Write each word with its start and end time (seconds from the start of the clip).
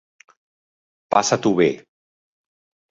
Passa-t'ho 1.17 1.55
bé. 1.61 1.71